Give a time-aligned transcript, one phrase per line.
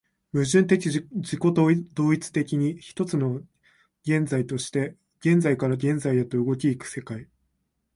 [0.33, 0.89] 矛盾的自
[1.37, 1.71] 己同
[2.11, 3.43] 一的に、一つの
[4.03, 7.27] 現在として現在から現在へと動き行く世界